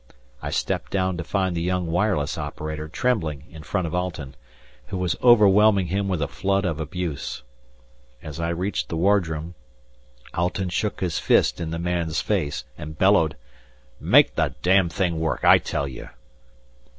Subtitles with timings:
[0.41, 4.33] I stepped down to find the young wireless operator trembling in front of Alten,
[4.87, 7.43] who was overwhelming him with a flood of abuse.
[8.23, 9.53] As I reached the wardroom,
[10.33, 13.35] Alten shook his fist in the man's face and bellowed:
[13.99, 16.09] "Make the d thing work, I tell you."